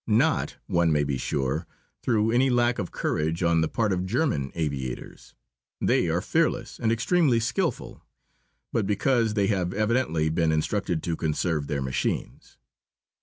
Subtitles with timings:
[0.07, 1.67] Not, one may be sure,
[2.01, 5.35] through any lack of courage on the part of German aviators.
[5.79, 8.01] They are fearless and extremely skilful.
[8.73, 12.57] But because they have evidently been instructed to conserve their machines.